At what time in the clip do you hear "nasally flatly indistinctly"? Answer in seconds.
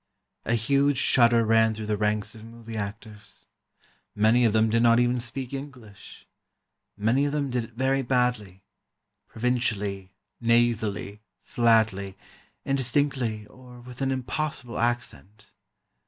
10.39-13.45